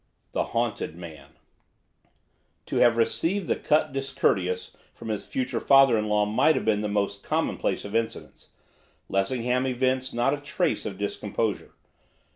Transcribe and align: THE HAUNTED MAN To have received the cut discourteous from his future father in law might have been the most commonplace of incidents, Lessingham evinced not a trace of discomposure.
THE 0.31 0.45
HAUNTED 0.45 0.95
MAN 0.95 1.35
To 2.65 2.77
have 2.77 2.97
received 2.97 3.47
the 3.47 3.55
cut 3.55 3.93
discourteous 3.93 4.75
from 4.95 5.09
his 5.09 5.27
future 5.27 5.59
father 5.59 5.95
in 5.95 6.07
law 6.09 6.25
might 6.25 6.55
have 6.55 6.65
been 6.65 6.81
the 6.81 6.87
most 6.87 7.21
commonplace 7.23 7.85
of 7.85 7.95
incidents, 7.95 8.49
Lessingham 9.09 9.67
evinced 9.67 10.15
not 10.15 10.33
a 10.33 10.37
trace 10.41 10.87
of 10.87 10.97
discomposure. 10.97 11.73